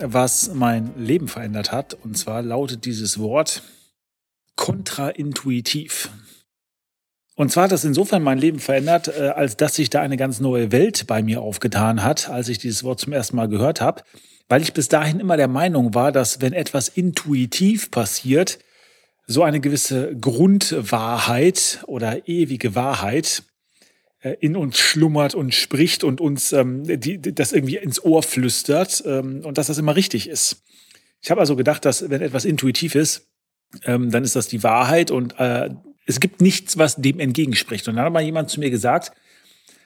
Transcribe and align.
was 0.00 0.52
mein 0.54 0.92
Leben 0.96 1.28
verändert 1.28 1.72
hat. 1.72 1.94
Und 1.94 2.16
zwar 2.16 2.42
lautet 2.42 2.84
dieses 2.84 3.18
Wort 3.18 3.62
kontraintuitiv. 4.56 6.10
Und 7.36 7.52
zwar 7.52 7.64
hat 7.64 7.72
das 7.72 7.84
insofern 7.84 8.22
mein 8.22 8.38
Leben 8.38 8.58
verändert, 8.58 9.08
äh, 9.08 9.28
als 9.28 9.56
dass 9.56 9.76
sich 9.76 9.90
da 9.90 10.00
eine 10.00 10.16
ganz 10.16 10.40
neue 10.40 10.72
Welt 10.72 11.06
bei 11.06 11.22
mir 11.22 11.40
aufgetan 11.40 12.02
hat, 12.02 12.28
als 12.28 12.48
ich 12.48 12.58
dieses 12.58 12.82
Wort 12.82 12.98
zum 12.98 13.12
ersten 13.12 13.36
Mal 13.36 13.48
gehört 13.48 13.80
habe, 13.80 14.02
weil 14.48 14.60
ich 14.60 14.72
bis 14.72 14.88
dahin 14.88 15.20
immer 15.20 15.36
der 15.36 15.46
Meinung 15.46 15.94
war, 15.94 16.10
dass 16.10 16.40
wenn 16.40 16.52
etwas 16.52 16.88
intuitiv 16.88 17.92
passiert, 17.92 18.58
so 19.28 19.44
eine 19.44 19.60
gewisse 19.60 20.16
Grundwahrheit 20.16 21.84
oder 21.86 22.26
ewige 22.26 22.74
Wahrheit 22.74 23.44
in 24.20 24.56
uns 24.56 24.78
schlummert 24.78 25.34
und 25.34 25.54
spricht 25.54 26.02
und 26.04 26.20
uns 26.20 26.52
ähm, 26.52 26.82
die, 26.84 27.20
das 27.20 27.52
irgendwie 27.52 27.76
ins 27.76 28.02
Ohr 28.02 28.22
flüstert 28.22 29.02
ähm, 29.06 29.42
und 29.44 29.58
dass 29.58 29.68
das 29.68 29.78
immer 29.78 29.94
richtig 29.94 30.28
ist. 30.28 30.62
Ich 31.20 31.30
habe 31.30 31.40
also 31.40 31.56
gedacht, 31.56 31.84
dass 31.84 32.10
wenn 32.10 32.22
etwas 32.22 32.44
intuitiv 32.44 32.94
ist, 32.94 33.28
ähm, 33.84 34.10
dann 34.10 34.24
ist 34.24 34.36
das 34.36 34.48
die 34.48 34.62
Wahrheit 34.62 35.10
und 35.10 35.38
äh, 35.38 35.70
es 36.06 36.20
gibt 36.20 36.40
nichts, 36.40 36.78
was 36.78 36.96
dem 36.96 37.20
entgegenspricht. 37.20 37.86
Und 37.86 37.96
dann 37.96 38.06
hat 38.06 38.12
mal 38.12 38.22
jemand 38.22 38.50
zu 38.50 38.60
mir 38.60 38.70
gesagt, 38.70 39.12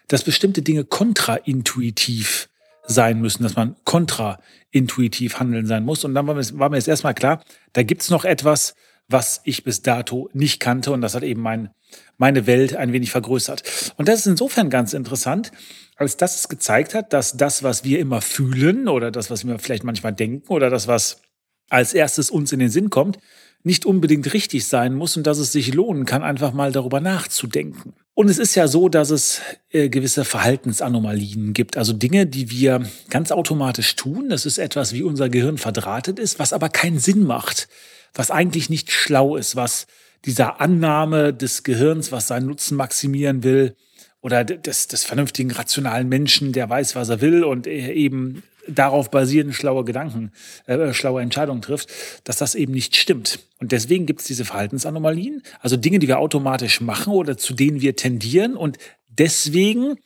dass 0.08 0.22
bestimmte 0.22 0.62
Dinge 0.62 0.84
kontraintuitiv 0.84 2.48
sein 2.86 3.20
müssen, 3.20 3.42
dass 3.42 3.56
man 3.56 3.76
kontraintuitiv 3.84 5.40
handeln 5.40 5.66
sein 5.66 5.84
muss. 5.84 6.04
Und 6.04 6.14
dann 6.14 6.26
war 6.26 6.34
mir, 6.34 6.58
war 6.58 6.68
mir 6.70 6.76
jetzt 6.76 6.88
erstmal 6.88 7.14
klar, 7.14 7.42
da 7.72 7.82
gibt's 7.82 8.10
noch 8.10 8.24
etwas, 8.24 8.74
was 9.12 9.40
ich 9.44 9.64
bis 9.64 9.82
dato 9.82 10.28
nicht 10.32 10.60
kannte. 10.60 10.92
Und 10.92 11.00
das 11.00 11.14
hat 11.14 11.22
eben 11.22 11.40
mein, 11.40 11.70
meine 12.18 12.46
Welt 12.46 12.74
ein 12.76 12.92
wenig 12.92 13.10
vergrößert. 13.10 13.92
Und 13.96 14.08
das 14.08 14.20
ist 14.20 14.26
insofern 14.26 14.70
ganz 14.70 14.92
interessant, 14.94 15.52
als 15.96 16.16
dass 16.16 16.36
es 16.36 16.48
gezeigt 16.48 16.94
hat, 16.94 17.12
dass 17.12 17.36
das, 17.36 17.62
was 17.62 17.84
wir 17.84 17.98
immer 17.98 18.20
fühlen 18.20 18.88
oder 18.88 19.10
das, 19.10 19.30
was 19.30 19.46
wir 19.46 19.58
vielleicht 19.58 19.84
manchmal 19.84 20.12
denken 20.12 20.48
oder 20.48 20.70
das, 20.70 20.88
was 20.88 21.22
als 21.68 21.94
erstes 21.94 22.30
uns 22.30 22.52
in 22.52 22.58
den 22.58 22.70
Sinn 22.70 22.90
kommt, 22.90 23.18
nicht 23.64 23.86
unbedingt 23.86 24.32
richtig 24.34 24.66
sein 24.66 24.94
muss 24.94 25.16
und 25.16 25.26
dass 25.26 25.38
es 25.38 25.52
sich 25.52 25.72
lohnen 25.72 26.04
kann, 26.04 26.22
einfach 26.22 26.52
mal 26.52 26.72
darüber 26.72 27.00
nachzudenken. 27.00 27.94
Und 28.14 28.28
es 28.28 28.38
ist 28.38 28.54
ja 28.54 28.68
so, 28.68 28.88
dass 28.88 29.10
es 29.10 29.40
äh, 29.70 29.88
gewisse 29.88 30.24
Verhaltensanomalien 30.24 31.52
gibt, 31.52 31.76
also 31.76 31.92
Dinge, 31.92 32.26
die 32.26 32.50
wir 32.50 32.84
ganz 33.08 33.30
automatisch 33.30 33.96
tun. 33.96 34.28
Das 34.28 34.44
ist 34.44 34.58
etwas, 34.58 34.92
wie 34.92 35.02
unser 35.02 35.28
Gehirn 35.28 35.58
verdrahtet 35.58 36.18
ist, 36.18 36.38
was 36.38 36.52
aber 36.52 36.68
keinen 36.68 36.98
Sinn 36.98 37.24
macht 37.24 37.68
was 38.14 38.30
eigentlich 38.30 38.70
nicht 38.70 38.90
schlau 38.90 39.36
ist, 39.36 39.56
was 39.56 39.86
dieser 40.24 40.60
Annahme 40.60 41.32
des 41.32 41.62
Gehirns, 41.62 42.12
was 42.12 42.28
seinen 42.28 42.46
Nutzen 42.46 42.76
maximieren 42.76 43.42
will, 43.42 43.76
oder 44.20 44.44
des, 44.44 44.86
des 44.86 45.02
vernünftigen, 45.02 45.50
rationalen 45.50 46.08
Menschen, 46.08 46.52
der 46.52 46.70
weiß, 46.70 46.94
was 46.94 47.08
er 47.08 47.20
will 47.20 47.42
und 47.42 47.66
eben 47.66 48.44
darauf 48.68 49.10
basierend 49.10 49.54
schlaue 49.54 49.84
Gedanken, 49.84 50.32
äh, 50.66 50.92
schlaue 50.92 51.22
Entscheidungen 51.22 51.62
trifft, 51.62 51.90
dass 52.24 52.36
das 52.36 52.54
eben 52.54 52.72
nicht 52.72 52.96
stimmt. 52.96 53.40
Und 53.58 53.72
deswegen 53.72 54.06
gibt 54.06 54.20
es 54.20 54.26
diese 54.26 54.44
Verhaltensanomalien, 54.44 55.42
also 55.60 55.76
Dinge, 55.76 55.98
die 55.98 56.08
wir 56.08 56.18
automatisch 56.18 56.80
machen 56.80 57.12
oder 57.12 57.36
zu 57.36 57.54
denen 57.54 57.80
wir 57.80 57.96
tendieren. 57.96 58.56
Und 58.56 58.78
deswegen 59.08 59.96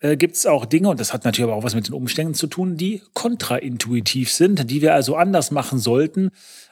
äh, 0.00 0.16
gibt 0.16 0.36
es 0.36 0.46
auch 0.46 0.66
Dinge, 0.66 0.88
und 0.88 1.00
das 1.00 1.12
hat 1.12 1.24
natürlich 1.24 1.50
aber 1.50 1.58
auch 1.58 1.64
was 1.64 1.74
mit 1.74 1.88
den 1.88 1.94
Umständen 1.94 2.34
zu 2.34 2.46
tun, 2.46 2.76
die 2.76 3.02
kontraintuitiv 3.14 4.32
sind, 4.32 4.70
die 4.70 4.82
wir 4.82 4.94
also 4.94 5.16
anders 5.16 5.50
machen 5.50 5.78
sollten, 5.78 6.30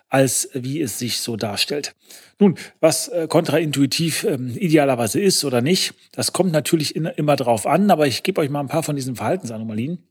als 0.08 0.50
wie 0.52 0.82
es 0.82 0.98
sich 0.98 1.20
so 1.20 1.36
darstellt. 1.36 1.94
Nun, 2.38 2.58
was 2.80 3.08
äh, 3.08 3.26
kontraintuitiv 3.28 4.24
ähm, 4.24 4.54
idealerweise 4.56 5.20
ist 5.20 5.44
oder 5.44 5.62
nicht, 5.62 5.94
das 6.12 6.34
kommt 6.34 6.52
natürlich 6.52 6.94
in, 6.94 7.06
immer 7.06 7.36
drauf 7.36 7.66
an, 7.66 7.90
aber 7.90 8.06
ich 8.06 8.22
gebe 8.22 8.40
euch 8.40 8.50
mal 8.50 8.60
ein 8.60 8.68
paar 8.68 8.82
von 8.82 8.96
diesen 8.96 9.16
Verhaltensanomalien, 9.16 10.06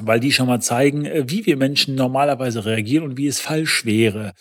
weil 0.00 0.20
die 0.20 0.32
schon 0.32 0.46
mal 0.46 0.60
zeigen, 0.60 1.04
äh, 1.04 1.24
wie 1.28 1.46
wir 1.46 1.56
Menschen 1.56 1.94
normalerweise 1.94 2.64
reagieren 2.64 3.04
und 3.04 3.16
wie 3.16 3.26
es 3.26 3.40
falsch 3.40 3.84
wäre. 3.84 4.32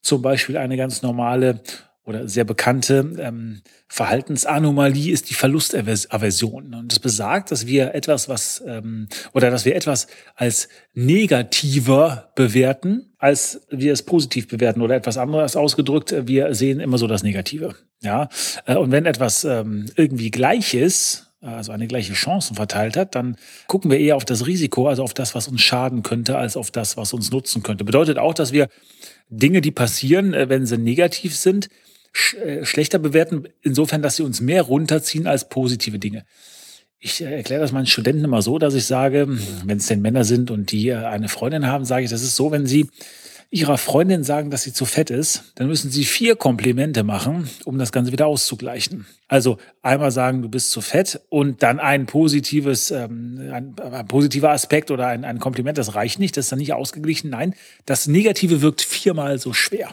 Zum 0.00 0.22
Beispiel 0.22 0.56
eine 0.56 0.76
ganz 0.76 1.02
normale 1.02 1.62
oder 2.04 2.26
sehr 2.26 2.44
bekannte 2.44 3.14
ähm, 3.18 3.62
Verhaltensanomalie 3.86 5.12
ist 5.12 5.30
die 5.30 5.34
Verlustaversion. 5.34 6.74
Und 6.74 6.90
das 6.90 6.98
besagt, 6.98 7.52
dass 7.52 7.66
wir 7.66 7.94
etwas, 7.94 8.28
was 8.28 8.62
ähm, 8.66 9.06
oder 9.32 9.50
dass 9.50 9.64
wir 9.64 9.76
etwas 9.76 10.08
als 10.34 10.68
negativer 10.94 12.32
bewerten, 12.34 13.12
als 13.18 13.60
wir 13.70 13.92
es 13.92 14.02
positiv 14.02 14.48
bewerten 14.48 14.82
oder 14.82 14.96
etwas 14.96 15.16
anderes 15.16 15.54
ausgedrückt. 15.54 16.12
Wir 16.26 16.54
sehen 16.54 16.80
immer 16.80 16.98
so 16.98 17.06
das 17.06 17.22
Negative. 17.22 17.76
Ja, 18.02 18.28
äh, 18.66 18.74
und 18.74 18.90
wenn 18.90 19.06
etwas 19.06 19.44
ähm, 19.44 19.86
irgendwie 19.94 20.32
gleich 20.32 20.74
ist, 20.74 21.31
also 21.42 21.72
eine 21.72 21.88
gleiche 21.88 22.12
Chancen 22.12 22.54
verteilt 22.54 22.96
hat, 22.96 23.14
dann 23.14 23.36
gucken 23.66 23.90
wir 23.90 23.98
eher 23.98 24.16
auf 24.16 24.24
das 24.24 24.46
Risiko, 24.46 24.88
also 24.88 25.02
auf 25.02 25.12
das, 25.12 25.34
was 25.34 25.48
uns 25.48 25.60
schaden 25.60 26.02
könnte, 26.02 26.38
als 26.38 26.56
auf 26.56 26.70
das, 26.70 26.96
was 26.96 27.12
uns 27.12 27.30
nutzen 27.30 27.62
könnte. 27.62 27.84
Bedeutet 27.84 28.16
auch, 28.18 28.32
dass 28.32 28.52
wir 28.52 28.68
Dinge, 29.28 29.60
die 29.60 29.72
passieren, 29.72 30.34
äh, 30.34 30.48
wenn 30.48 30.66
sie 30.66 30.78
negativ 30.78 31.36
sind, 31.36 31.68
äh, 32.44 32.64
schlechter 32.64 32.98
bewerten, 32.98 33.48
insofern, 33.62 34.02
dass 34.02 34.16
sie 34.16 34.22
uns 34.22 34.40
mehr 34.40 34.62
runterziehen 34.62 35.26
als 35.26 35.48
positive 35.48 35.98
Dinge. 35.98 36.24
Ich 37.00 37.20
äh, 37.20 37.34
erkläre 37.34 37.60
das 37.60 37.72
meinen 37.72 37.86
Studenten 37.86 38.24
immer 38.24 38.42
so, 38.42 38.58
dass 38.58 38.74
ich 38.74 38.86
sage, 38.86 39.26
wenn 39.64 39.78
es 39.78 39.86
denn 39.86 40.00
Männer 40.00 40.24
sind 40.24 40.50
und 40.50 40.70
die 40.70 40.92
eine 40.92 41.28
Freundin 41.28 41.66
haben, 41.66 41.84
sage 41.84 42.04
ich, 42.04 42.10
das 42.10 42.22
ist 42.22 42.36
so, 42.36 42.52
wenn 42.52 42.66
sie 42.66 42.88
ihrer 43.52 43.76
Freundin 43.76 44.24
sagen, 44.24 44.50
dass 44.50 44.62
sie 44.62 44.72
zu 44.72 44.86
fett 44.86 45.10
ist, 45.10 45.52
dann 45.56 45.68
müssen 45.68 45.90
sie 45.90 46.04
vier 46.04 46.36
Komplimente 46.36 47.04
machen, 47.04 47.50
um 47.66 47.78
das 47.78 47.92
Ganze 47.92 48.10
wieder 48.10 48.26
auszugleichen. 48.26 49.04
Also 49.28 49.58
einmal 49.82 50.10
sagen, 50.10 50.40
du 50.40 50.48
bist 50.48 50.70
zu 50.70 50.80
fett 50.80 51.20
und 51.28 51.62
dann 51.62 51.78
ein 51.78 52.06
positives, 52.06 52.90
ähm, 52.90 53.50
ein, 53.52 53.74
ein 53.78 54.08
positiver 54.08 54.50
Aspekt 54.50 54.90
oder 54.90 55.06
ein, 55.08 55.26
ein 55.26 55.38
Kompliment, 55.38 55.76
das 55.76 55.94
reicht 55.94 56.18
nicht, 56.18 56.34
das 56.38 56.46
ist 56.46 56.52
dann 56.52 56.60
nicht 56.60 56.72
ausgeglichen. 56.72 57.28
Nein, 57.28 57.54
das 57.84 58.06
Negative 58.06 58.62
wirkt 58.62 58.80
viermal 58.80 59.38
so 59.38 59.52
schwer. 59.52 59.90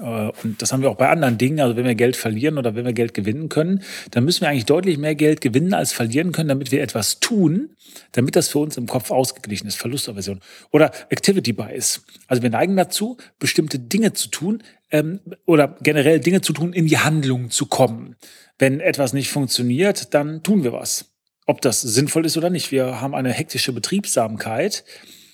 Äh, 0.00 0.32
und 0.42 0.60
das 0.60 0.72
haben 0.72 0.82
wir 0.82 0.90
auch 0.90 0.96
bei 0.96 1.08
anderen 1.08 1.38
Dingen. 1.38 1.60
Also 1.60 1.76
wenn 1.76 1.84
wir 1.84 1.94
Geld 1.94 2.16
verlieren 2.16 2.58
oder 2.58 2.74
wenn 2.74 2.84
wir 2.84 2.92
Geld 2.92 3.14
gewinnen 3.14 3.48
können, 3.48 3.82
dann 4.10 4.24
müssen 4.24 4.42
wir 4.42 4.48
eigentlich 4.48 4.66
deutlich 4.66 4.98
mehr 4.98 5.14
Geld 5.14 5.40
gewinnen 5.40 5.74
als 5.74 5.92
verlieren 5.92 6.32
können, 6.32 6.48
damit 6.48 6.72
wir 6.72 6.82
etwas 6.82 7.20
tun, 7.20 7.70
damit 8.12 8.36
das 8.36 8.48
für 8.48 8.58
uns 8.58 8.76
im 8.76 8.86
Kopf 8.86 9.10
ausgeglichen 9.10 9.66
ist. 9.66 9.76
Verlustaversion. 9.76 10.40
Oder 10.70 10.92
Activity 11.10 11.52
Bias. 11.52 12.04
Also 12.26 12.42
wir 12.42 12.50
neigen 12.50 12.76
dazu, 12.76 13.16
bestimmte 13.38 13.78
Dinge 13.78 14.12
zu 14.12 14.28
tun 14.28 14.62
ähm, 14.90 15.20
oder 15.46 15.76
generell 15.82 16.20
Dinge 16.20 16.40
zu 16.40 16.52
tun, 16.52 16.72
in 16.72 16.86
die 16.86 16.98
Handlung 16.98 17.50
zu 17.50 17.66
kommen. 17.66 18.16
Wenn 18.58 18.80
etwas 18.80 19.12
nicht 19.12 19.30
funktioniert, 19.30 20.12
dann 20.14 20.42
tun 20.42 20.64
wir 20.64 20.72
was. 20.72 21.06
Ob 21.46 21.60
das 21.62 21.80
sinnvoll 21.80 22.26
ist 22.26 22.36
oder 22.36 22.50
nicht. 22.50 22.70
Wir 22.70 23.00
haben 23.00 23.14
eine 23.14 23.32
hektische 23.32 23.72
Betriebsamkeit 23.72 24.84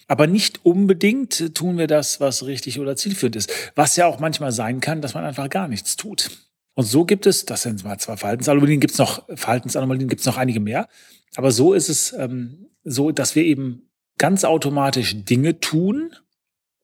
aber 0.08 0.26
nicht 0.26 0.64
unbedingt 0.64 1.54
tun 1.54 1.78
wir 1.78 1.86
das, 1.86 2.20
was 2.20 2.46
richtig 2.46 2.78
oder 2.78 2.96
zielführend 2.96 3.36
ist. 3.36 3.52
Was 3.74 3.96
ja 3.96 4.06
auch 4.06 4.20
manchmal 4.20 4.52
sein 4.52 4.80
kann, 4.80 5.00
dass 5.00 5.14
man 5.14 5.24
einfach 5.24 5.50
gar 5.50 5.68
nichts 5.68 5.96
tut. 5.96 6.30
Und 6.74 6.84
so 6.84 7.04
gibt 7.04 7.26
es, 7.26 7.44
das 7.46 7.62
sind 7.62 7.84
mal 7.84 7.98
zwei 7.98 8.16
Verhaltensanomalien, 8.16 8.80
gibt 8.80 8.92
es 8.92 8.98
noch, 8.98 9.24
Verhaltensanomalien 9.34 10.08
gibt 10.08 10.20
es 10.20 10.26
noch 10.26 10.36
einige 10.36 10.60
mehr. 10.60 10.88
Aber 11.34 11.50
so 11.50 11.72
ist 11.72 11.88
es 11.88 12.12
ähm, 12.12 12.66
so, 12.84 13.10
dass 13.10 13.34
wir 13.34 13.44
eben 13.44 13.88
ganz 14.18 14.44
automatisch 14.44 15.16
Dinge 15.24 15.60
tun 15.60 16.14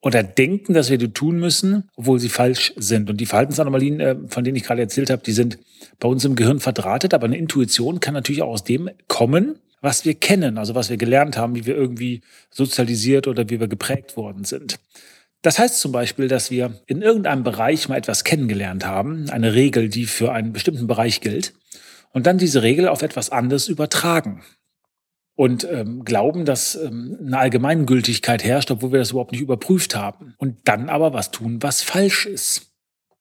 oder 0.03 0.25
denken, 0.25 0.75
dass 0.75 0.91
wir 0.91 0.99
die 0.99 1.13
tun 1.13 1.39
müssen, 1.39 1.89
obwohl 1.95 2.19
sie 2.19 2.29
falsch 2.29 2.75
sind. 2.77 3.09
Und 3.09 3.19
die 3.19 3.27
Verhaltensanomalien, 3.27 4.01
äh, 4.01 4.17
von 4.27 4.45
denen 4.45 4.57
ich 4.57 4.65
gerade 4.65 4.83
erzählt 4.83 5.11
habe, 5.11 5.23
die 5.23 5.33
sind 5.33 5.59
bei 6.01 6.09
uns 6.09 6.25
im 6.25 6.35
Gehirn 6.35 6.61
verdrahtet, 6.61 7.15
aber 7.15 7.25
eine 7.25 7.39
Intuition 7.39 8.01
kann 8.01 8.13
natürlich 8.13 8.43
auch 8.43 8.51
aus 8.51 8.65
dem 8.65 8.91
kommen, 9.07 9.61
was 9.81 10.05
wir 10.05 10.15
kennen, 10.15 10.59
also 10.59 10.75
was 10.75 10.91
wir 10.91 10.97
gelernt 10.97 11.37
haben, 11.37 11.55
wie 11.55 11.67
wir 11.67 11.77
irgendwie 11.77 12.21
sozialisiert 12.51 13.27
oder 13.29 13.49
wie 13.49 13.61
wir 13.61 13.69
geprägt 13.69 14.17
worden 14.17 14.45
sind. 14.45 14.79
Das 15.41 15.59
heißt 15.59 15.81
zum 15.81 15.91
Beispiel, 15.93 16.29
dass 16.29 16.51
wir 16.51 16.81
in 16.87 17.03
irgendeinem 17.03 17.43
Bereich 17.43 17.89
mal 17.89 17.97
etwas 17.97 18.23
kennengelernt 18.23 18.85
haben, 18.85 19.31
eine 19.31 19.55
Regel, 19.55 19.89
die 19.89 20.07
für 20.07 20.33
einen 20.33 20.53
bestimmten 20.53 20.87
Bereich 20.87 21.21
gilt, 21.21 21.55
und 22.13 22.27
dann 22.27 22.37
diese 22.37 22.63
Regel 22.63 22.89
auf 22.89 23.01
etwas 23.03 23.31
anderes 23.31 23.69
übertragen 23.69 24.43
und 25.43 25.67
ähm, 25.69 26.05
glauben, 26.05 26.45
dass 26.45 26.77
ähm, 26.77 27.19
eine 27.21 27.37
Allgemeingültigkeit 27.37 28.45
herrscht, 28.45 28.71
obwohl 28.71 28.93
wir 28.93 29.01
das 29.01 29.11
überhaupt 29.11 29.33
nicht 29.33 29.41
überprüft 29.41 29.97
haben. 29.97 30.35
Und 30.39 30.59
dann 30.69 30.89
aber 30.89 31.15
was 31.15 31.33
tun, 31.33 31.61
was 31.61 31.83
falsch 31.83 32.27
ist. 32.27 32.71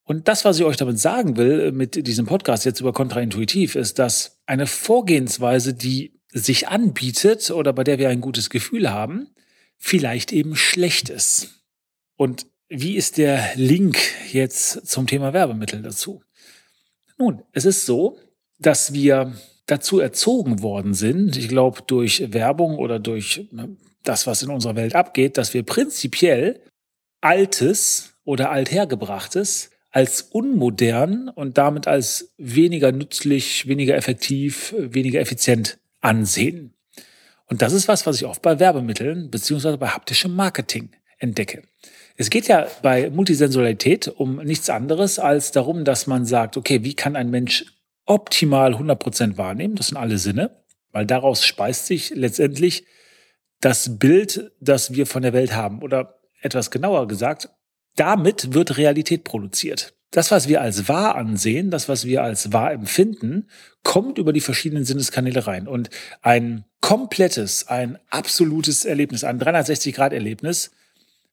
Und 0.03 0.27
das, 0.27 0.45
was 0.45 0.59
ich 0.59 0.63
euch 0.63 0.77
damit 0.77 0.99
sagen 0.99 1.35
will, 1.35 1.59
äh, 1.59 1.71
mit 1.71 2.05
diesem 2.05 2.27
Podcast 2.27 2.63
jetzt 2.63 2.79
über 2.79 2.93
Kontraintuitiv, 2.93 3.73
ist, 3.73 3.97
dass 3.97 4.39
eine 4.45 4.67
Vorgehensweise, 4.67 5.73
die 5.73 6.21
sich 6.31 6.67
anbietet 6.67 7.49
oder 7.49 7.73
bei 7.73 7.83
der 7.83 7.97
wir 7.97 8.09
ein 8.09 8.21
gutes 8.21 8.51
Gefühl 8.51 8.91
haben, 8.91 9.29
vielleicht 9.79 10.31
eben 10.31 10.55
schlecht 10.55 11.09
ist. 11.09 11.65
Und 12.17 12.45
wie 12.69 12.97
ist 12.97 13.17
der 13.17 13.49
Link 13.55 13.97
jetzt 14.31 14.85
zum 14.87 15.07
Thema 15.07 15.33
Werbemittel 15.33 15.81
dazu? 15.81 16.21
Nun, 17.17 17.41
es 17.51 17.65
ist 17.65 17.87
so, 17.87 18.19
dass 18.59 18.93
wir 18.93 19.33
dazu 19.65 19.99
erzogen 19.99 20.61
worden 20.61 20.93
sind, 20.93 21.37
ich 21.37 21.47
glaube 21.47 21.81
durch 21.87 22.33
Werbung 22.33 22.77
oder 22.77 22.99
durch 22.99 23.47
ne, 23.51 23.75
das, 24.03 24.27
was 24.27 24.43
in 24.43 24.49
unserer 24.49 24.75
Welt 24.75 24.95
abgeht, 24.95 25.37
dass 25.37 25.53
wir 25.53 25.63
prinzipiell 25.63 26.61
Altes 27.21 28.15
oder 28.23 28.49
Althergebrachtes 28.49 29.69
als 29.91 30.21
unmodern 30.21 31.29
und 31.29 31.57
damit 31.57 31.87
als 31.87 32.33
weniger 32.37 32.91
nützlich, 32.91 33.67
weniger 33.67 33.95
effektiv, 33.95 34.73
weniger 34.77 35.19
effizient 35.19 35.79
ansehen. 35.99 36.73
Und 37.45 37.61
das 37.61 37.73
ist 37.73 37.87
was, 37.87 38.05
was 38.05 38.15
ich 38.15 38.25
oft 38.25 38.41
bei 38.41 38.59
Werbemitteln 38.59 39.29
beziehungsweise 39.29 39.77
bei 39.77 39.89
haptischem 39.89 40.33
Marketing 40.33 40.91
entdecke. 41.19 41.63
Es 42.15 42.29
geht 42.29 42.47
ja 42.47 42.67
bei 42.81 43.09
Multisensualität 43.09 44.07
um 44.07 44.37
nichts 44.37 44.69
anderes 44.69 45.19
als 45.19 45.51
darum, 45.51 45.83
dass 45.83 46.07
man 46.07 46.25
sagt, 46.25 46.55
okay, 46.55 46.83
wie 46.83 46.93
kann 46.93 47.15
ein 47.15 47.29
Mensch 47.29 47.65
optimal 48.11 48.75
100% 48.75 49.37
wahrnehmen? 49.37 49.75
Das 49.75 49.87
sind 49.87 49.97
alle 49.97 50.17
Sinne, 50.17 50.63
weil 50.91 51.05
daraus 51.05 51.45
speist 51.45 51.85
sich 51.85 52.09
letztendlich 52.09 52.85
das 53.61 53.99
Bild, 53.99 54.51
das 54.59 54.93
wir 54.93 55.05
von 55.05 55.21
der 55.21 55.31
Welt 55.31 55.53
haben. 55.53 55.81
Oder 55.81 56.19
etwas 56.41 56.71
genauer 56.71 57.07
gesagt, 57.07 57.49
damit 57.95 58.53
wird 58.53 58.77
Realität 58.77 59.23
produziert. 59.23 59.93
Das, 60.11 60.29
was 60.29 60.49
wir 60.49 60.59
als 60.59 60.89
wahr 60.89 61.15
ansehen, 61.15 61.71
das, 61.71 61.87
was 61.87 62.03
wir 62.03 62.21
als 62.21 62.51
wahr 62.51 62.73
empfinden, 62.73 63.47
kommt 63.81 64.17
über 64.17 64.33
die 64.33 64.41
verschiedenen 64.41 64.83
Sinneskanäle 64.83 65.47
rein. 65.47 65.69
Und 65.69 65.89
ein 66.21 66.65
komplettes, 66.81 67.69
ein 67.69 67.97
absolutes 68.09 68.83
Erlebnis, 68.83 69.23
ein 69.23 69.39
360-Grad-Erlebnis, 69.39 70.71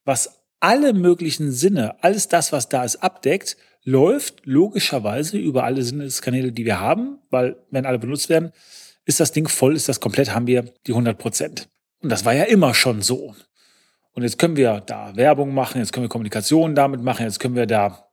was 0.05 0.39
alle 0.61 0.93
möglichen 0.93 1.51
Sinne, 1.51 2.01
alles 2.01 2.29
das, 2.29 2.53
was 2.53 2.69
da 2.69 2.85
ist, 2.85 3.03
abdeckt, 3.03 3.57
läuft 3.83 4.45
logischerweise 4.45 5.37
über 5.37 5.63
alle 5.63 5.81
Sinneskanäle, 5.83 6.51
die 6.51 6.65
wir 6.65 6.79
haben, 6.79 7.19
weil 7.29 7.57
wenn 7.71 7.85
alle 7.85 7.99
benutzt 7.99 8.29
werden, 8.29 8.51
ist 9.05 9.19
das 9.19 9.31
Ding 9.31 9.47
voll, 9.47 9.75
ist 9.75 9.89
das 9.89 9.99
komplett, 9.99 10.33
haben 10.33 10.47
wir 10.47 10.73
die 10.85 10.91
100 10.91 11.17
Prozent. 11.17 11.69
Und 12.01 12.09
das 12.09 12.25
war 12.25 12.33
ja 12.33 12.43
immer 12.43 12.73
schon 12.73 13.01
so. 13.01 13.35
Und 14.13 14.23
jetzt 14.23 14.37
können 14.37 14.55
wir 14.55 14.81
da 14.81 15.15
Werbung 15.15 15.53
machen, 15.53 15.79
jetzt 15.79 15.93
können 15.93 16.05
wir 16.05 16.09
Kommunikation 16.09 16.75
damit 16.75 17.01
machen, 17.01 17.25
jetzt 17.25 17.39
können 17.39 17.55
wir 17.55 17.65
da 17.65 18.05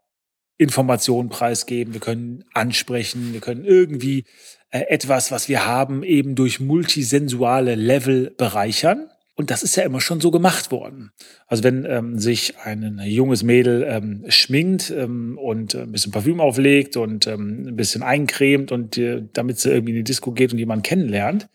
Informationen 0.59 1.29
preisgeben, 1.29 1.93
wir 1.93 2.01
können 2.01 2.45
ansprechen, 2.55 3.33
wir 3.33 3.41
können 3.41 3.65
irgendwie 3.65 4.25
äh, 4.71 4.81
etwas, 4.89 5.31
was 5.31 5.49
wir 5.49 5.67
haben, 5.67 6.03
eben 6.03 6.35
durch 6.35 6.61
multisensuale 6.61 7.75
Level 7.75 8.31
bereichern. 8.31 9.11
Und 9.37 9.51
das 9.51 9.63
ist 9.63 9.77
ja 9.77 9.83
immer 9.83 10.01
schon 10.01 10.23
so 10.23 10.31
gemacht 10.31 10.71
worden. 10.71 11.13
Also 11.47 11.63
wenn 11.63 11.85
ähm, 11.85 12.19
sich 12.19 12.57
ein 12.59 12.99
junges 13.05 13.43
Mädel 13.43 13.85
ähm, 13.87 14.25
schminkt 14.29 14.91
ähm, 14.91 15.37
und 15.37 15.75
äh, 15.75 15.83
ein 15.83 15.93
bisschen 15.93 16.11
Parfüm 16.11 16.41
auflegt 16.41 16.97
und 16.97 17.27
ähm, 17.27 17.69
ein 17.69 17.77
bisschen 17.77 18.03
eincremt 18.03 18.73
und 18.73 18.97
äh, 18.97 19.23
damit 19.35 19.61
sie 19.61 19.71
irgendwie 19.71 19.93
in 19.93 19.99
die 19.99 20.05
Disco 20.05 20.33
geht 20.33 20.53
und 20.53 20.59
jemanden 20.59 20.83
kennenlernt, 20.83 21.51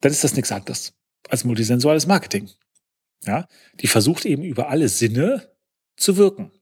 dann 0.00 0.12
ist 0.12 0.22
das 0.22 0.36
nichts 0.36 0.52
anderes 0.52 0.94
als 1.28 1.44
multisensuales 1.44 2.06
Marketing. 2.06 2.48
Ja, 3.24 3.46
die 3.80 3.88
versucht 3.88 4.24
eben 4.24 4.44
über 4.44 4.68
alle 4.68 4.88
Sinne 4.88 5.50
zu 5.96 6.16
wirken. 6.16 6.52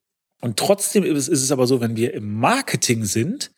Und 0.41 0.59
trotzdem 0.59 1.05
ist 1.05 1.29
es 1.29 1.53
aber 1.53 1.67
so, 1.67 1.81
wenn 1.81 1.97
wir 1.97 2.15
im 2.15 2.35
Marketing 2.35 3.05
sind, 3.05 3.53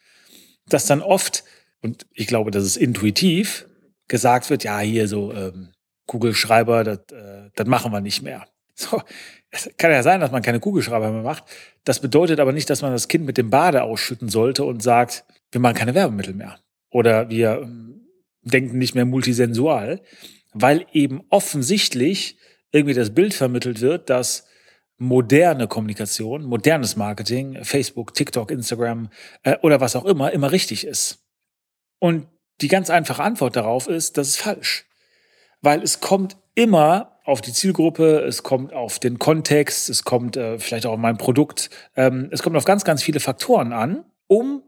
dass 0.68 0.86
dann 0.86 1.00
oft, 1.00 1.44
und 1.80 2.06
ich 2.12 2.26
glaube, 2.26 2.50
das 2.50 2.64
ist 2.64 2.76
intuitiv, 2.76 3.68
gesagt 4.08 4.50
wird, 4.50 4.64
ja, 4.64 4.80
hier 4.80 5.06
so 5.06 5.32
ähm, 5.32 5.72
Kugelschreiber, 6.12 6.84
das, 6.84 6.98
äh, 7.10 7.48
das 7.54 7.66
machen 7.66 7.90
wir 7.90 8.02
nicht 8.02 8.22
mehr. 8.22 8.46
So, 8.74 9.02
es 9.50 9.70
kann 9.76 9.90
ja 9.90 10.02
sein, 10.02 10.20
dass 10.20 10.30
man 10.30 10.42
keine 10.42 10.58
Kugelschreiber 10.58 11.10
mehr 11.10 11.22
macht. 11.22 11.44
Das 11.84 12.00
bedeutet 12.00 12.40
aber 12.40 12.52
nicht, 12.52 12.70
dass 12.70 12.80
man 12.80 12.92
das 12.92 13.06
Kind 13.06 13.26
mit 13.26 13.36
dem 13.36 13.50
Bade 13.50 13.82
ausschütten 13.82 14.28
sollte 14.30 14.64
und 14.64 14.82
sagt, 14.82 15.24
wir 15.50 15.60
machen 15.60 15.74
keine 15.74 15.94
Werbemittel 15.94 16.32
mehr. 16.34 16.58
Oder 16.90 17.28
wir 17.28 17.60
ähm, 17.62 18.06
denken 18.42 18.78
nicht 18.78 18.94
mehr 18.94 19.04
multisensual, 19.04 20.00
weil 20.54 20.86
eben 20.92 21.22
offensichtlich 21.28 22.38
irgendwie 22.72 22.94
das 22.94 23.14
Bild 23.14 23.34
vermittelt 23.34 23.80
wird, 23.82 24.08
dass 24.08 24.46
moderne 24.96 25.68
Kommunikation, 25.68 26.44
modernes 26.44 26.96
Marketing, 26.96 27.62
Facebook, 27.62 28.14
TikTok, 28.14 28.50
Instagram 28.50 29.10
äh, 29.42 29.56
oder 29.62 29.80
was 29.80 29.96
auch 29.96 30.06
immer, 30.06 30.32
immer 30.32 30.50
richtig 30.50 30.86
ist. 30.86 31.24
Und 31.98 32.26
die 32.60 32.68
ganz 32.68 32.90
einfache 32.90 33.22
Antwort 33.22 33.56
darauf 33.56 33.86
ist, 33.86 34.16
das 34.16 34.28
ist 34.28 34.36
falsch 34.38 34.86
weil 35.62 35.82
es 35.82 36.00
kommt 36.00 36.36
immer 36.54 37.18
auf 37.24 37.40
die 37.40 37.52
Zielgruppe, 37.52 38.20
es 38.20 38.42
kommt 38.42 38.72
auf 38.72 38.98
den 38.98 39.18
Kontext, 39.18 39.88
es 39.88 40.04
kommt 40.04 40.36
äh, 40.36 40.58
vielleicht 40.58 40.86
auch 40.86 40.92
auf 40.92 40.98
mein 40.98 41.16
Produkt, 41.16 41.70
ähm, 41.96 42.28
es 42.32 42.42
kommt 42.42 42.56
auf 42.56 42.64
ganz, 42.64 42.84
ganz 42.84 43.02
viele 43.02 43.20
Faktoren 43.20 43.72
an, 43.72 44.04
um 44.26 44.62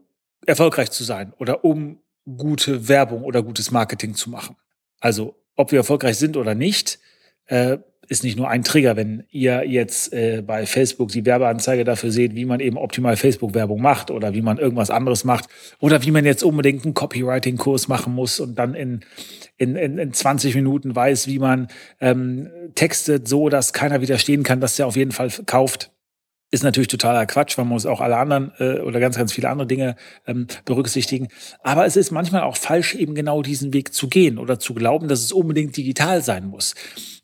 erfolgreich 0.45 0.91
zu 0.91 1.03
sein 1.03 1.33
oder 1.37 1.65
um 1.65 1.99
gute 2.37 2.87
Werbung 2.87 3.23
oder 3.23 3.43
gutes 3.43 3.71
Marketing 3.71 4.15
zu 4.15 4.29
machen. 4.29 4.55
Also 4.99 5.35
ob 5.55 5.71
wir 5.71 5.79
erfolgreich 5.79 6.17
sind 6.17 6.37
oder 6.37 6.55
nicht, 6.55 6.99
äh, 7.47 7.77
ist 8.07 8.23
nicht 8.23 8.37
nur 8.37 8.49
ein 8.49 8.63
Trigger, 8.63 8.95
wenn 8.95 9.23
ihr 9.31 9.63
jetzt 9.67 10.13
äh, 10.13 10.43
bei 10.45 10.65
Facebook 10.65 11.09
die 11.09 11.25
Werbeanzeige 11.25 11.83
dafür 11.83 12.11
seht, 12.11 12.35
wie 12.35 12.45
man 12.45 12.59
eben 12.59 12.77
optimal 12.77 13.17
Facebook-Werbung 13.17 13.81
macht 13.81 14.11
oder 14.11 14.33
wie 14.33 14.41
man 14.41 14.57
irgendwas 14.57 14.89
anderes 14.89 15.23
macht 15.23 15.45
oder 15.79 16.03
wie 16.03 16.11
man 16.11 16.25
jetzt 16.25 16.43
unbedingt 16.43 16.85
einen 16.85 16.93
Copywriting-Kurs 16.93 17.87
machen 17.87 18.13
muss 18.13 18.39
und 18.39 18.59
dann 18.59 18.75
in, 18.75 19.01
in, 19.57 19.75
in, 19.75 19.97
in 19.97 20.13
20 20.13 20.55
Minuten 20.55 20.95
weiß, 20.95 21.27
wie 21.27 21.39
man 21.39 21.67
ähm, 21.99 22.49
textet, 22.75 23.27
so 23.27 23.49
dass 23.49 23.73
keiner 23.73 24.01
widerstehen 24.01 24.43
kann, 24.43 24.61
dass 24.61 24.75
der 24.75 24.87
auf 24.87 24.95
jeden 24.95 25.11
Fall 25.11 25.29
kauft 25.45 25.91
ist 26.51 26.63
natürlich 26.63 26.87
totaler 26.87 27.25
Quatsch, 27.25 27.57
man 27.57 27.67
muss 27.67 27.85
auch 27.85 28.01
alle 28.01 28.17
anderen 28.17 28.51
äh, 28.59 28.79
oder 28.79 28.99
ganz, 28.99 29.17
ganz 29.17 29.33
viele 29.33 29.49
andere 29.49 29.67
Dinge 29.67 29.95
ähm, 30.25 30.47
berücksichtigen. 30.63 31.27
Aber 31.63 31.85
es 31.85 31.95
ist 31.95 32.11
manchmal 32.11 32.43
auch 32.43 32.55
falsch, 32.55 32.95
eben 32.95 33.15
genau 33.15 33.41
diesen 33.41 33.73
Weg 33.73 33.93
zu 33.93 34.07
gehen 34.07 34.37
oder 34.37 34.59
zu 34.59 34.73
glauben, 34.73 35.07
dass 35.07 35.21
es 35.21 35.31
unbedingt 35.31 35.75
digital 35.75 36.23
sein 36.23 36.47
muss. 36.47 36.75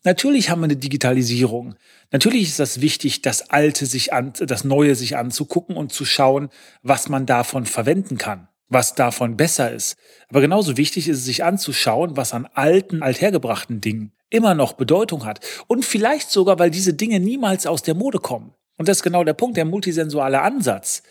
Natürlich 0.04 0.50
haben 0.50 0.62
wir 0.62 0.66
eine 0.66 0.76
Digitalisierung. 0.76 1.76
Natürlich 2.12 2.44
ist 2.44 2.60
das 2.60 2.82
wichtig, 2.82 3.22
das 3.22 3.50
Alte 3.52 3.86
sich 3.86 4.12
an, 4.12 4.34
das 4.40 4.64
Neue 4.64 4.96
sich 4.96 5.16
anzugucken 5.16 5.78
und 5.78 5.94
zu 5.94 6.04
schauen, 6.04 6.50
was 6.82 7.08
man 7.08 7.26
davon 7.26 7.66
verwenden 7.66 8.18
kann, 8.18 8.48
was 8.68 8.96
davon 8.96 9.38
besser 9.38 9.72
ist. 9.72 9.96
Aber 10.30 10.42
genauso 10.42 10.78
wichtig 10.78 11.08
ist 11.08 11.20
es, 11.20 11.26
sich 11.26 11.44
anzuschauen, 11.44 12.18
was 12.18 12.34
an 12.34 12.48
alten, 12.54 13.04
althergebrachten 13.04 13.80
Dingen 13.80 14.12
immer 14.32 14.56
noch 14.56 14.74
Bedeutung 14.74 15.26
hat. 15.26 15.40
Und 15.68 15.86
vielleicht 15.86 16.32
sogar, 16.32 16.58
weil 16.58 16.72
diese 16.72 16.94
Dinge 16.94 17.20
niemals 17.20 17.68
aus 17.68 17.84
der 17.84 17.94
Mode 17.94 18.18
kommen. 18.18 18.56
Und 18.78 18.88
das 18.88 18.98
ist 18.98 19.04
genau 19.04 19.24
der 19.24 19.34
Punkt, 19.34 19.58
der 19.58 19.66
multisensuale 19.66 20.42
Ansatz, 20.42 21.04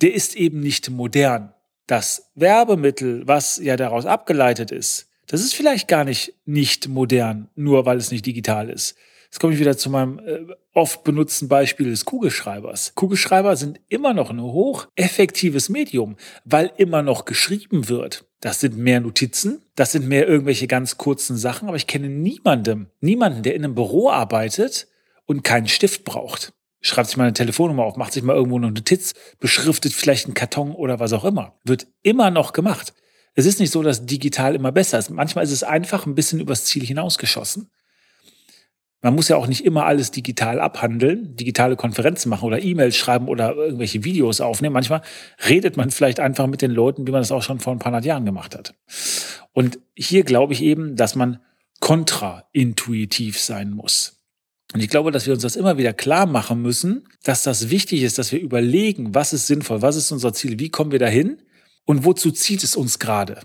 der 0.00 0.14
ist 0.14 0.36
eben 0.36 0.60
nicht 0.60 0.90
modern. 0.90 1.52
Das 1.86 2.30
Werbemittel, 2.34 3.26
was 3.26 3.58
ja 3.58 3.76
daraus 3.76 4.06
abgeleitet 4.06 4.70
ist, 4.70 5.08
das 5.26 5.42
ist 5.42 5.54
vielleicht 5.54 5.88
gar 5.88 6.04
nicht 6.04 6.34
nicht 6.46 6.88
modern, 6.88 7.48
nur 7.54 7.86
weil 7.86 7.98
es 7.98 8.10
nicht 8.10 8.24
digital 8.26 8.70
ist. 8.70 8.96
Jetzt 9.30 9.40
komme 9.40 9.52
ich 9.52 9.60
wieder 9.60 9.76
zu 9.76 9.90
meinem 9.90 10.18
äh, 10.20 10.46
oft 10.72 11.04
benutzten 11.04 11.48
Beispiel 11.48 11.90
des 11.90 12.06
Kugelschreibers. 12.06 12.94
Kugelschreiber 12.94 13.56
sind 13.56 13.78
immer 13.88 14.14
noch 14.14 14.30
ein 14.30 14.40
hocheffektives 14.40 15.68
Medium, 15.68 16.16
weil 16.46 16.72
immer 16.78 17.02
noch 17.02 17.26
geschrieben 17.26 17.90
wird. 17.90 18.24
Das 18.40 18.60
sind 18.60 18.78
mehr 18.78 19.00
Notizen, 19.00 19.60
das 19.74 19.92
sind 19.92 20.08
mehr 20.08 20.26
irgendwelche 20.26 20.66
ganz 20.66 20.96
kurzen 20.96 21.36
Sachen, 21.36 21.68
aber 21.68 21.76
ich 21.76 21.86
kenne 21.86 22.08
niemanden, 22.08 22.90
niemanden, 23.00 23.42
der 23.42 23.54
in 23.54 23.64
einem 23.64 23.74
Büro 23.74 24.08
arbeitet 24.08 24.88
und 25.26 25.44
keinen 25.44 25.68
Stift 25.68 26.04
braucht. 26.04 26.54
Schreibt 26.80 27.08
sich 27.08 27.16
mal 27.16 27.24
eine 27.24 27.32
Telefonnummer 27.32 27.84
auf, 27.84 27.96
macht 27.96 28.12
sich 28.12 28.22
mal 28.22 28.36
irgendwo 28.36 28.56
eine 28.56 28.70
Notiz, 28.70 29.14
beschriftet 29.40 29.92
vielleicht 29.92 30.26
einen 30.26 30.34
Karton 30.34 30.72
oder 30.72 31.00
was 31.00 31.12
auch 31.12 31.24
immer. 31.24 31.58
Wird 31.64 31.88
immer 32.02 32.30
noch 32.30 32.52
gemacht. 32.52 32.94
Es 33.34 33.46
ist 33.46 33.60
nicht 33.60 33.72
so, 33.72 33.82
dass 33.82 34.06
digital 34.06 34.54
immer 34.54 34.72
besser 34.72 34.98
ist. 34.98 35.10
Manchmal 35.10 35.44
ist 35.44 35.52
es 35.52 35.62
einfach 35.62 36.06
ein 36.06 36.14
bisschen 36.14 36.40
übers 36.40 36.64
Ziel 36.64 36.84
hinausgeschossen. 36.84 37.70
Man 39.00 39.14
muss 39.14 39.28
ja 39.28 39.36
auch 39.36 39.46
nicht 39.46 39.64
immer 39.64 39.86
alles 39.86 40.10
digital 40.10 40.58
abhandeln, 40.58 41.36
digitale 41.36 41.76
Konferenzen 41.76 42.30
machen 42.30 42.46
oder 42.46 42.60
E-Mails 42.60 42.96
schreiben 42.96 43.28
oder 43.28 43.54
irgendwelche 43.54 44.02
Videos 44.02 44.40
aufnehmen. 44.40 44.72
Manchmal 44.72 45.02
redet 45.48 45.76
man 45.76 45.92
vielleicht 45.92 46.18
einfach 46.18 46.48
mit 46.48 46.62
den 46.62 46.72
Leuten, 46.72 47.06
wie 47.06 47.12
man 47.12 47.20
das 47.20 47.30
auch 47.30 47.42
schon 47.42 47.60
vor 47.60 47.72
ein 47.72 47.78
paar 47.78 47.92
hundert 47.92 48.04
Jahren 48.04 48.24
gemacht 48.24 48.56
hat. 48.56 48.74
Und 49.52 49.78
hier 49.94 50.24
glaube 50.24 50.52
ich 50.52 50.62
eben, 50.62 50.96
dass 50.96 51.14
man 51.14 51.40
kontraintuitiv 51.78 53.38
sein 53.38 53.70
muss. 53.70 54.17
Und 54.74 54.80
ich 54.80 54.88
glaube, 54.88 55.10
dass 55.10 55.26
wir 55.26 55.32
uns 55.32 55.42
das 55.42 55.56
immer 55.56 55.78
wieder 55.78 55.92
klar 55.92 56.26
machen 56.26 56.60
müssen, 56.60 57.04
dass 57.22 57.42
das 57.42 57.70
wichtig 57.70 58.02
ist, 58.02 58.18
dass 58.18 58.32
wir 58.32 58.40
überlegen, 58.40 59.14
was 59.14 59.32
ist 59.32 59.46
sinnvoll, 59.46 59.80
was 59.80 59.96
ist 59.96 60.12
unser 60.12 60.32
Ziel, 60.34 60.58
wie 60.58 60.68
kommen 60.68 60.92
wir 60.92 60.98
dahin 60.98 61.38
und 61.86 62.04
wozu 62.04 62.30
zieht 62.30 62.62
es 62.62 62.76
uns 62.76 62.98
gerade? 62.98 63.40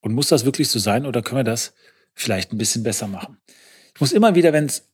Und 0.00 0.14
muss 0.14 0.28
das 0.28 0.44
wirklich 0.44 0.68
so 0.68 0.78
sein 0.78 1.04
oder 1.04 1.22
können 1.22 1.40
wir 1.40 1.44
das 1.44 1.74
vielleicht 2.14 2.52
ein 2.52 2.58
bisschen 2.58 2.82
besser 2.82 3.06
machen? 3.06 3.36
Ich 3.94 4.00
muss 4.00 4.12
immer 4.12 4.34
wieder, 4.34 4.52
wenn 4.52 4.64
es 4.64 4.88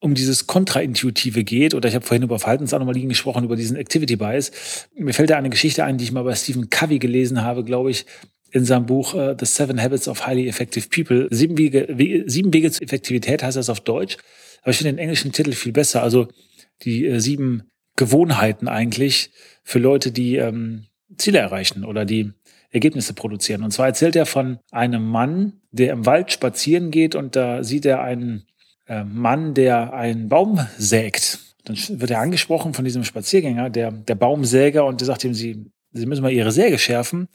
um 0.00 0.14
dieses 0.14 0.46
Kontraintuitive 0.46 1.42
geht, 1.42 1.74
oder 1.74 1.88
ich 1.88 1.94
habe 1.96 2.06
vorhin 2.06 2.22
über 2.22 2.38
Verhaltensanomalien 2.38 3.08
gesprochen, 3.08 3.44
über 3.44 3.56
diesen 3.56 3.76
Activity 3.76 4.14
Bias, 4.14 4.52
mir 4.94 5.12
fällt 5.12 5.30
da 5.30 5.36
eine 5.36 5.50
Geschichte 5.50 5.84
ein, 5.84 5.98
die 5.98 6.04
ich 6.04 6.12
mal 6.12 6.22
bei 6.22 6.36
Stephen 6.36 6.70
Covey 6.70 7.00
gelesen 7.00 7.42
habe, 7.42 7.64
glaube 7.64 7.90
ich, 7.90 8.06
in 8.52 8.64
seinem 8.64 8.86
Buch 8.86 9.14
uh, 9.14 9.34
The 9.38 9.44
Seven 9.44 9.82
Habits 9.82 10.08
of 10.08 10.26
Highly 10.26 10.48
Effective 10.48 10.88
People. 10.88 11.28
Sieben 11.30 11.58
Wege, 11.58 11.86
Wege, 11.90 12.24
sieben 12.30 12.52
Wege 12.52 12.70
zur 12.70 12.82
Effektivität 12.82 13.42
heißt 13.42 13.56
das 13.56 13.68
auf 13.68 13.80
Deutsch. 13.80 14.16
Aber 14.62 14.70
ich 14.70 14.78
finde 14.78 14.92
den 14.92 14.98
englischen 14.98 15.32
Titel 15.32 15.52
viel 15.52 15.72
besser. 15.72 16.02
Also 16.02 16.28
die 16.82 17.06
äh, 17.06 17.20
sieben 17.20 17.70
Gewohnheiten 17.96 18.68
eigentlich 18.68 19.30
für 19.62 19.78
Leute, 19.78 20.12
die 20.12 20.36
ähm, 20.36 20.86
Ziele 21.16 21.38
erreichen 21.38 21.84
oder 21.84 22.04
die 22.04 22.32
Ergebnisse 22.70 23.14
produzieren. 23.14 23.62
Und 23.62 23.72
zwar 23.72 23.86
erzählt 23.86 24.14
er 24.16 24.26
von 24.26 24.58
einem 24.70 25.04
Mann, 25.04 25.54
der 25.70 25.92
im 25.92 26.06
Wald 26.06 26.32
spazieren 26.32 26.90
geht 26.90 27.14
und 27.14 27.34
da 27.34 27.64
sieht 27.64 27.86
er 27.86 28.02
einen 28.02 28.46
äh, 28.86 29.04
Mann, 29.04 29.54
der 29.54 29.94
einen 29.94 30.28
Baum 30.28 30.60
sägt. 30.76 31.40
Dann 31.64 31.76
wird 32.00 32.10
er 32.10 32.20
angesprochen 32.20 32.74
von 32.74 32.84
diesem 32.84 33.04
Spaziergänger, 33.04 33.70
der, 33.70 33.90
der 33.90 34.14
Baumsäger, 34.14 34.86
und 34.86 35.00
der 35.00 35.06
sagt 35.06 35.24
ihm, 35.24 35.34
Sie, 35.34 35.66
Sie 35.92 36.06
müssen 36.06 36.22
mal 36.22 36.32
Ihre 36.32 36.52
Säge 36.52 36.78
schärfen. 36.78 37.28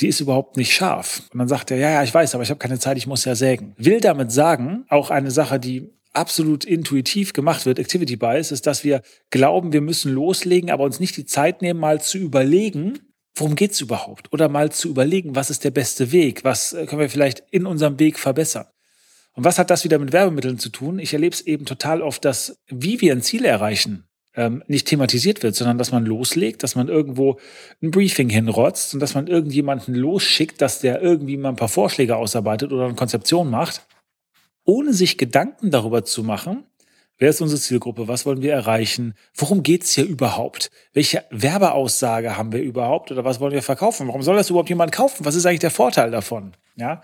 Die 0.00 0.08
ist 0.08 0.20
überhaupt 0.20 0.56
nicht 0.56 0.74
scharf. 0.74 1.22
Und 1.32 1.38
dann 1.38 1.48
sagt 1.48 1.70
er, 1.70 1.76
ja, 1.78 1.90
ja, 1.90 2.02
ich 2.02 2.14
weiß, 2.14 2.34
aber 2.34 2.44
ich 2.44 2.50
habe 2.50 2.58
keine 2.58 2.78
Zeit, 2.78 2.98
ich 2.98 3.06
muss 3.06 3.24
ja 3.24 3.34
sägen. 3.34 3.74
Will 3.78 4.00
damit 4.00 4.30
sagen, 4.30 4.84
auch 4.88 5.10
eine 5.10 5.30
Sache, 5.30 5.58
die 5.58 5.90
absolut 6.12 6.64
intuitiv 6.64 7.32
gemacht 7.32 7.66
wird, 7.66 7.78
Activity 7.78 8.16
Bias, 8.16 8.52
ist, 8.52 8.66
dass 8.66 8.84
wir 8.84 9.02
glauben, 9.30 9.72
wir 9.72 9.80
müssen 9.80 10.12
loslegen, 10.12 10.70
aber 10.70 10.84
uns 10.84 11.00
nicht 11.00 11.16
die 11.16 11.26
Zeit 11.26 11.62
nehmen, 11.62 11.80
mal 11.80 12.00
zu 12.00 12.18
überlegen, 12.18 12.98
worum 13.34 13.54
geht's 13.54 13.80
überhaupt? 13.80 14.32
Oder 14.32 14.48
mal 14.48 14.72
zu 14.72 14.88
überlegen, 14.88 15.36
was 15.36 15.50
ist 15.50 15.64
der 15.64 15.70
beste 15.70 16.12
Weg? 16.12 16.44
Was 16.44 16.72
äh, 16.72 16.86
können 16.86 17.00
wir 17.00 17.10
vielleicht 17.10 17.44
in 17.50 17.66
unserem 17.66 17.98
Weg 17.98 18.18
verbessern? 18.18 18.66
Und 19.34 19.44
was 19.44 19.58
hat 19.58 19.70
das 19.70 19.84
wieder 19.84 19.98
mit 19.98 20.12
Werbemitteln 20.12 20.58
zu 20.58 20.68
tun? 20.68 20.98
Ich 20.98 21.12
erlebe 21.12 21.34
es 21.34 21.42
eben 21.42 21.64
total 21.64 22.02
oft, 22.02 22.24
dass 22.24 22.58
wie 22.66 23.00
wir 23.00 23.12
ein 23.12 23.22
Ziel 23.22 23.44
erreichen, 23.44 24.08
ähm, 24.34 24.64
nicht 24.66 24.88
thematisiert 24.88 25.42
wird, 25.42 25.54
sondern 25.54 25.78
dass 25.78 25.92
man 25.92 26.04
loslegt, 26.04 26.62
dass 26.62 26.74
man 26.74 26.88
irgendwo 26.88 27.38
ein 27.82 27.90
Briefing 27.90 28.30
hinrotzt 28.30 28.94
und 28.94 29.00
dass 29.00 29.14
man 29.14 29.26
irgendjemanden 29.26 29.94
losschickt, 29.94 30.60
dass 30.60 30.80
der 30.80 31.00
irgendwie 31.02 31.36
mal 31.36 31.50
ein 31.50 31.56
paar 31.56 31.68
Vorschläge 31.68 32.16
ausarbeitet 32.16 32.72
oder 32.72 32.86
eine 32.86 32.94
Konzeption 32.94 33.50
macht, 33.50 33.86
ohne 34.68 34.92
sich 34.92 35.16
Gedanken 35.16 35.70
darüber 35.70 36.04
zu 36.04 36.22
machen, 36.22 36.64
Wer 37.20 37.30
ist 37.30 37.40
unsere 37.40 37.60
Zielgruppe? 37.60 38.06
Was 38.06 38.26
wollen 38.26 38.42
wir 38.42 38.52
erreichen? 38.52 39.14
Worum 39.34 39.64
geht's 39.64 39.92
hier 39.92 40.06
überhaupt? 40.06 40.70
Welche 40.92 41.24
Werbeaussage 41.30 42.38
haben 42.38 42.52
wir 42.52 42.62
überhaupt? 42.62 43.10
Oder 43.10 43.24
was 43.24 43.40
wollen 43.40 43.54
wir 43.54 43.62
verkaufen? 43.62 44.06
Warum 44.06 44.22
soll 44.22 44.36
das 44.36 44.50
überhaupt 44.50 44.68
jemand 44.68 44.92
kaufen? 44.92 45.26
Was 45.26 45.34
ist 45.34 45.44
eigentlich 45.44 45.58
der 45.58 45.72
Vorteil 45.72 46.12
davon? 46.12 46.52
Ja. 46.76 47.02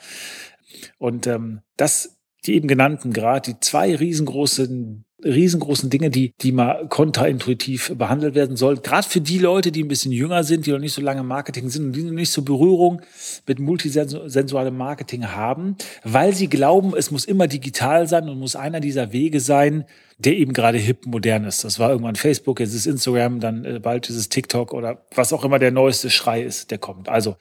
Und 0.98 1.26
ähm, 1.26 1.62
das, 1.76 2.20
die 2.46 2.54
eben 2.54 2.68
genannten 2.68 3.12
gerade, 3.12 3.54
die 3.54 3.58
zwei 3.58 3.96
riesengroßen 3.96 5.04
riesengroßen 5.24 5.90
Dinge, 5.90 6.10
die, 6.10 6.34
die 6.40 6.52
mal 6.52 6.86
kontraintuitiv 6.88 7.94
behandelt 7.96 8.34
werden 8.34 8.56
sollen. 8.56 8.80
Gerade 8.82 9.08
für 9.08 9.20
die 9.20 9.38
Leute, 9.38 9.72
die 9.72 9.82
ein 9.82 9.88
bisschen 9.88 10.12
jünger 10.12 10.44
sind, 10.44 10.66
die 10.66 10.72
noch 10.72 10.78
nicht 10.78 10.92
so 10.92 11.02
lange 11.02 11.22
Marketing 11.22 11.68
sind 11.70 11.86
und 11.86 11.92
die 11.92 12.02
noch 12.02 12.12
nicht 12.12 12.30
so 12.30 12.42
Berührung 12.42 13.02
mit 13.46 13.58
multisensualem 13.58 14.76
Marketing 14.76 15.28
haben, 15.28 15.76
weil 16.02 16.34
sie 16.34 16.48
glauben, 16.48 16.94
es 16.96 17.10
muss 17.10 17.24
immer 17.24 17.48
digital 17.48 18.06
sein 18.06 18.28
und 18.28 18.38
muss 18.38 18.56
einer 18.56 18.80
dieser 18.80 19.12
Wege 19.12 19.40
sein, 19.40 19.84
der 20.18 20.36
eben 20.36 20.52
gerade 20.52 20.78
hip 20.78 21.06
modern 21.06 21.44
ist. 21.44 21.64
Das 21.64 21.78
war 21.78 21.90
irgendwann 21.90 22.16
Facebook, 22.16 22.60
jetzt 22.60 22.74
ist 22.74 22.86
Instagram, 22.86 23.40
dann 23.40 23.64
äh, 23.64 23.80
bald 23.80 24.08
ist 24.08 24.16
es 24.16 24.28
TikTok 24.28 24.72
oder 24.72 25.04
was 25.14 25.32
auch 25.32 25.44
immer 25.44 25.58
der 25.58 25.72
neueste 25.72 26.10
Schrei 26.10 26.42
ist, 26.42 26.70
der 26.70 26.78
kommt. 26.78 27.08
Also 27.08 27.36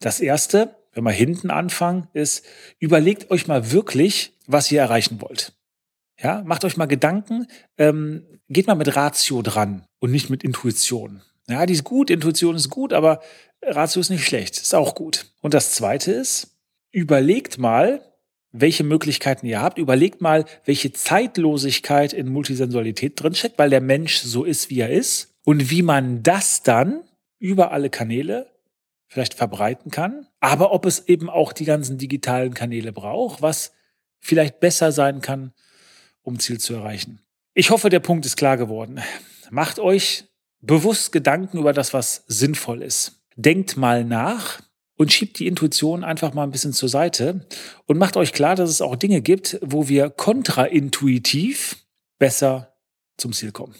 das 0.00 0.20
erste, 0.20 0.76
wenn 0.92 1.04
wir 1.04 1.12
hinten 1.12 1.50
anfangen, 1.50 2.08
ist, 2.12 2.44
überlegt 2.78 3.30
euch 3.30 3.46
mal 3.46 3.72
wirklich, 3.72 4.32
was 4.46 4.70
ihr 4.70 4.80
erreichen 4.80 5.20
wollt. 5.20 5.52
Ja, 6.22 6.42
macht 6.44 6.64
euch 6.64 6.76
mal 6.76 6.86
Gedanken, 6.86 7.46
ähm, 7.78 8.26
geht 8.48 8.66
mal 8.66 8.74
mit 8.74 8.94
Ratio 8.94 9.42
dran 9.42 9.86
und 10.00 10.10
nicht 10.10 10.28
mit 10.28 10.44
Intuition. 10.44 11.22
Ja, 11.48 11.66
die 11.66 11.74
ist 11.74 11.84
gut, 11.84 12.10
Intuition 12.10 12.56
ist 12.56 12.68
gut, 12.68 12.92
aber 12.92 13.20
Ratio 13.62 14.00
ist 14.00 14.10
nicht 14.10 14.24
schlecht, 14.24 14.58
ist 14.58 14.74
auch 14.74 14.94
gut. 14.94 15.26
Und 15.40 15.54
das 15.54 15.72
zweite 15.72 16.12
ist, 16.12 16.58
überlegt 16.92 17.58
mal, 17.58 18.02
welche 18.52 18.84
Möglichkeiten 18.84 19.46
ihr 19.46 19.62
habt. 19.62 19.78
Überlegt 19.78 20.20
mal, 20.20 20.44
welche 20.64 20.92
Zeitlosigkeit 20.92 22.12
in 22.12 22.28
Multisensualität 22.28 23.20
drinsteckt, 23.20 23.58
weil 23.58 23.70
der 23.70 23.80
Mensch 23.80 24.18
so 24.18 24.44
ist, 24.44 24.70
wie 24.70 24.80
er 24.80 24.90
ist. 24.90 25.34
Und 25.44 25.70
wie 25.70 25.82
man 25.82 26.22
das 26.22 26.62
dann 26.62 27.02
über 27.38 27.72
alle 27.72 27.90
Kanäle 27.90 28.50
vielleicht 29.06 29.34
verbreiten 29.34 29.90
kann. 29.90 30.26
Aber 30.40 30.72
ob 30.72 30.84
es 30.84 31.08
eben 31.08 31.30
auch 31.30 31.52
die 31.52 31.64
ganzen 31.64 31.98
digitalen 31.98 32.54
Kanäle 32.54 32.92
braucht, 32.92 33.40
was 33.40 33.72
vielleicht 34.18 34.60
besser 34.60 34.92
sein 34.92 35.20
kann, 35.20 35.52
um 36.22 36.38
Ziel 36.38 36.58
zu 36.58 36.74
erreichen. 36.74 37.20
Ich 37.54 37.70
hoffe, 37.70 37.88
der 37.88 38.00
Punkt 38.00 38.26
ist 38.26 38.36
klar 38.36 38.56
geworden. 38.56 39.00
Macht 39.50 39.78
euch 39.78 40.24
bewusst 40.60 41.12
Gedanken 41.12 41.58
über 41.58 41.72
das, 41.72 41.92
was 41.94 42.24
sinnvoll 42.26 42.82
ist. 42.82 43.22
Denkt 43.36 43.76
mal 43.76 44.04
nach, 44.04 44.60
und 45.00 45.10
schiebt 45.10 45.38
die 45.38 45.46
Intuition 45.46 46.04
einfach 46.04 46.34
mal 46.34 46.42
ein 46.42 46.50
bisschen 46.50 46.74
zur 46.74 46.90
Seite 46.90 47.46
und 47.86 47.96
macht 47.96 48.18
euch 48.18 48.34
klar, 48.34 48.54
dass 48.54 48.68
es 48.68 48.82
auch 48.82 48.96
Dinge 48.96 49.22
gibt, 49.22 49.58
wo 49.62 49.88
wir 49.88 50.10
kontraintuitiv 50.10 51.86
besser 52.18 52.76
zum 53.16 53.32
Ziel 53.32 53.50
kommen. 53.50 53.74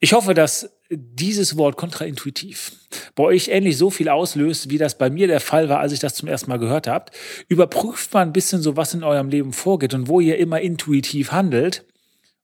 Ich 0.00 0.14
hoffe, 0.14 0.34
dass 0.34 0.68
dieses 0.96 1.56
Wort 1.56 1.76
kontraintuitiv 1.76 2.72
bei 3.14 3.24
euch 3.24 3.48
ähnlich 3.48 3.76
so 3.76 3.90
viel 3.90 4.08
auslöst, 4.08 4.70
wie 4.70 4.78
das 4.78 4.98
bei 4.98 5.10
mir 5.10 5.26
der 5.26 5.40
Fall 5.40 5.68
war, 5.68 5.80
als 5.80 5.92
ich 5.92 6.00
das 6.00 6.14
zum 6.14 6.28
ersten 6.28 6.50
Mal 6.50 6.58
gehört 6.58 6.86
habt. 6.86 7.14
Überprüft 7.48 8.12
mal 8.12 8.20
ein 8.20 8.32
bisschen 8.32 8.62
so, 8.62 8.76
was 8.76 8.94
in 8.94 9.02
eurem 9.02 9.28
Leben 9.28 9.52
vorgeht 9.52 9.94
und 9.94 10.08
wo 10.08 10.20
ihr 10.20 10.38
immer 10.38 10.60
intuitiv 10.60 11.32
handelt 11.32 11.84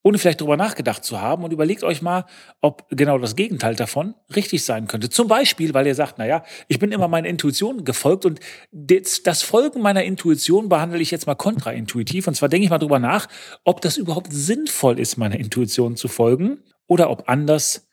ohne 0.03 0.19
vielleicht 0.19 0.41
darüber 0.41 0.57
nachgedacht 0.57 1.05
zu 1.05 1.21
haben 1.21 1.45
und 1.45 1.53
überlegt 1.53 1.83
euch 1.83 2.03
mal, 2.03 2.25
ob 2.61 2.87
genau 2.91 3.19
das 3.19 3.35
Gegenteil 3.37 3.75
davon 3.75 4.15
richtig 4.35 4.65
sein 4.65 4.87
könnte. 4.87 5.11
Zum 5.11 5.29
Beispiel, 5.29 5.75
weil 5.75 5.87
ihr 5.87 5.95
sagt, 5.95 6.19
naja, 6.19 6.45
ich 6.69 6.79
bin 6.79 6.93
immer 6.93 7.09
meiner 7.09 7.29
Intuition 7.29 7.85
gefolgt 7.85 8.25
und 8.25 8.41
das 8.71 9.43
Folgen 9.43 9.83
meiner 9.83 10.05
Intuition 10.05 10.69
behandle 10.69 11.01
ich 11.01 11.11
jetzt 11.11 11.27
mal 11.27 11.35
kontraintuitiv. 11.35 12.29
Und 12.29 12.35
zwar 12.35 12.49
denke 12.49 12.65
ich 12.65 12.71
mal 12.71 12.79
darüber 12.79 13.01
nach, 13.01 13.27
ob 13.65 13.81
das 13.81 13.97
überhaupt 13.97 14.33
sinnvoll 14.33 14.99
ist, 15.01 15.17
meiner 15.17 15.39
Intuition 15.39 15.97
zu 15.97 16.09
folgen 16.09 16.63
oder 16.87 17.11
ob 17.11 17.29
anders 17.29 17.88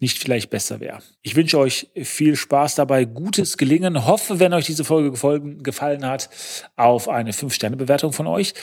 nicht 0.00 0.18
vielleicht 0.18 0.50
besser 0.50 0.80
wäre. 0.80 0.98
Ich 1.22 1.36
wünsche 1.36 1.58
euch 1.58 1.88
viel 2.02 2.34
Spaß 2.34 2.74
dabei, 2.74 3.04
gutes 3.04 3.56
Gelingen. 3.58 4.06
Hoffe, 4.06 4.40
wenn 4.40 4.52
euch 4.54 4.66
diese 4.66 4.84
Folge 4.84 5.12
gefallen 5.62 6.06
hat, 6.06 6.30
auf 6.76 7.08
eine 7.08 7.32
5-Sterne-Bewertung 7.32 8.12
von 8.12 8.26
euch. 8.26 8.54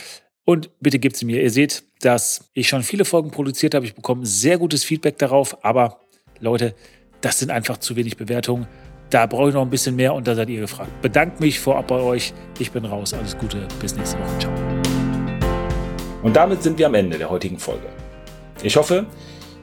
Und 0.44 0.70
bitte 0.80 0.98
gebt 0.98 1.16
sie 1.16 1.26
mir. 1.26 1.42
Ihr 1.42 1.50
seht, 1.50 1.84
dass 2.00 2.50
ich 2.54 2.68
schon 2.68 2.82
viele 2.82 3.04
Folgen 3.04 3.30
produziert 3.30 3.74
habe. 3.74 3.86
Ich 3.86 3.94
bekomme 3.94 4.26
sehr 4.26 4.58
gutes 4.58 4.82
Feedback 4.82 5.18
darauf. 5.18 5.64
Aber 5.64 6.00
Leute, 6.40 6.74
das 7.20 7.38
sind 7.38 7.50
einfach 7.50 7.78
zu 7.78 7.96
wenig 7.96 8.16
Bewertungen. 8.16 8.66
Da 9.10 9.26
brauche 9.26 9.48
ich 9.48 9.54
noch 9.54 9.62
ein 9.62 9.70
bisschen 9.70 9.96
mehr 9.96 10.14
und 10.14 10.26
da 10.26 10.34
seid 10.34 10.48
ihr 10.48 10.60
gefragt. 10.60 10.90
Bedankt 11.02 11.40
mich 11.40 11.60
vorab 11.60 11.86
bei 11.86 12.00
euch. 12.00 12.34
Ich 12.58 12.72
bin 12.72 12.84
raus. 12.84 13.14
Alles 13.14 13.36
Gute. 13.38 13.66
Bis 13.80 13.94
nächste 13.94 14.18
Woche. 14.18 14.38
Ciao. 14.38 14.52
Und 16.22 16.34
damit 16.34 16.62
sind 16.62 16.78
wir 16.78 16.86
am 16.86 16.94
Ende 16.94 17.16
der 17.16 17.30
heutigen 17.30 17.58
Folge. 17.58 17.86
Ich 18.62 18.76
hoffe, 18.76 19.06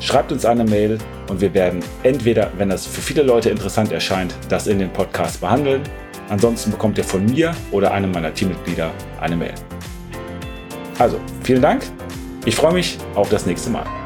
Schreibt 0.00 0.32
uns 0.32 0.46
eine 0.46 0.64
Mail 0.64 0.96
und 1.28 1.42
wir 1.42 1.52
werden 1.52 1.80
entweder, 2.02 2.50
wenn 2.56 2.70
das 2.70 2.86
für 2.86 3.02
viele 3.02 3.22
Leute 3.22 3.50
interessant 3.50 3.92
erscheint, 3.92 4.34
das 4.48 4.66
in 4.66 4.78
den 4.78 4.90
Podcast 4.90 5.42
behandeln. 5.42 5.82
Ansonsten 6.30 6.70
bekommt 6.70 6.96
ihr 6.96 7.04
von 7.04 7.26
mir 7.26 7.54
oder 7.70 7.92
einem 7.92 8.10
meiner 8.10 8.32
Teammitglieder 8.32 8.90
eine 9.20 9.36
Mail. 9.36 9.54
Also, 10.98 11.20
vielen 11.44 11.60
Dank. 11.60 11.84
Ich 12.46 12.56
freue 12.56 12.72
mich 12.72 12.98
auf 13.14 13.28
das 13.28 13.44
nächste 13.44 13.68
Mal. 13.68 13.99